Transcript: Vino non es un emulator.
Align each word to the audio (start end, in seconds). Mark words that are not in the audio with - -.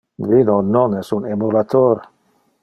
Vino 0.29 0.55
non 0.75 0.97
es 1.01 1.11
un 1.19 1.29
emulator. 1.35 2.03